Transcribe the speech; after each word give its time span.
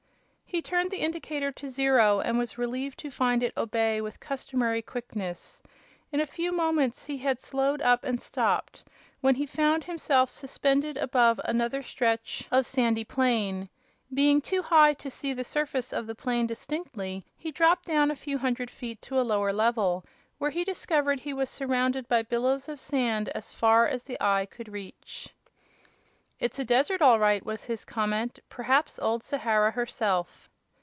He 0.53 0.61
turned 0.61 0.91
the 0.91 0.97
indicator 0.99 1.49
to 1.53 1.69
zero, 1.69 2.19
and 2.19 2.37
was 2.37 2.57
relieved 2.57 2.99
to 2.99 3.09
find 3.09 3.41
it 3.41 3.53
obey 3.55 4.01
with 4.01 4.19
customary 4.19 4.81
quickness. 4.81 5.61
In 6.11 6.19
a 6.19 6.25
few 6.25 6.51
moments 6.51 7.05
he 7.05 7.17
had 7.19 7.39
slowed 7.39 7.81
up 7.81 8.03
and 8.03 8.19
stopped, 8.21 8.83
when 9.21 9.33
he 9.35 9.45
found 9.45 9.85
himself 9.85 10.29
suspended 10.29 10.97
above 10.97 11.39
another 11.45 11.81
stretch 11.81 12.49
of 12.51 12.65
sandy 12.65 13.05
plain. 13.05 13.69
Being 14.13 14.41
too 14.41 14.61
high 14.61 14.91
to 14.95 15.09
see 15.09 15.31
the 15.31 15.45
surface 15.45 15.93
of 15.93 16.05
the 16.05 16.15
plain 16.15 16.47
distinctly 16.47 17.25
he 17.37 17.51
dropped 17.53 17.85
down 17.85 18.11
a 18.11 18.15
few 18.17 18.37
hundred 18.37 18.69
feet 18.69 19.01
to 19.03 19.21
a 19.21 19.23
lower 19.23 19.53
level, 19.53 20.03
where 20.37 20.51
he 20.51 20.65
discovered 20.65 21.21
he 21.21 21.33
was 21.33 21.49
surrounded 21.49 22.09
by 22.09 22.23
billows 22.23 22.67
of 22.67 22.77
sand 22.77 23.29
as 23.29 23.53
far 23.53 23.87
as 23.87 24.05
his 24.05 24.17
eye 24.19 24.45
could 24.51 24.67
reach. 24.67 25.33
"It's 26.43 26.57
a 26.57 26.65
desert, 26.65 27.03
all 27.03 27.19
right," 27.19 27.45
was 27.45 27.65
his 27.65 27.85
comment; 27.85 28.39
"perhaps 28.49 28.97
old 28.97 29.21
Sahara 29.21 29.69
herself." 29.69 30.49